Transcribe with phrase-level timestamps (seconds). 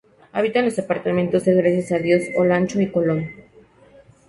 [0.31, 3.29] Habitan los departamentos de Gracias a Dios, Olancho y Colón.